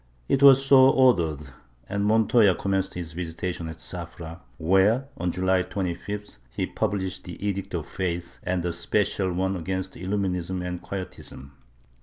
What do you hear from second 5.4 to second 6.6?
25th